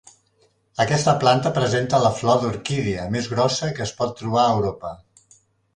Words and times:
Aquesta 0.85 1.13
planta 1.23 1.51
presenta 1.59 2.01
la 2.05 2.13
flor 2.21 2.41
d'orquídia 2.45 3.07
més 3.19 3.29
grossa 3.35 3.71
que 3.77 3.87
es 3.89 3.95
pot 4.03 4.21
trobar 4.23 4.49
a 4.49 4.57
Europa. 4.59 4.99